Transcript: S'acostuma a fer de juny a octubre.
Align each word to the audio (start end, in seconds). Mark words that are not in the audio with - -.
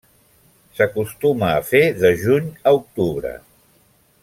S'acostuma 0.79 1.51
a 1.57 1.59
fer 1.67 1.83
de 2.05 2.13
juny 2.23 2.49
a 2.57 2.75
octubre. 2.81 3.37